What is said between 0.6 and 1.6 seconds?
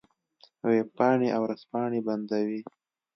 وېبپاڼې او